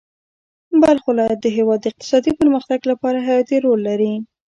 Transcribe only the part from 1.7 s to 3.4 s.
د اقتصادي پرمختګ لپاره